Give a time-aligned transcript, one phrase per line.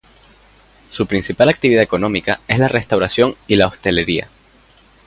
[0.89, 4.29] Su principal actividad económica es la restauración y la hostelería.